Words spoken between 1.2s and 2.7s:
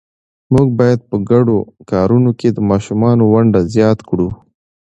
ګډو کارونو کې د